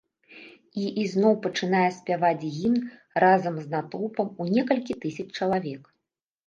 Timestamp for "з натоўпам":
3.67-4.27